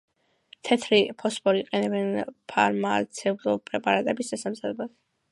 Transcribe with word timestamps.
თეთრი 0.67 0.97
ფოსფორს 1.23 1.59
იყენებენ 1.63 2.09
ფარმაცევტული 2.53 3.61
პრეპარატების 3.69 4.33
დასამზადებლად. 4.33 4.91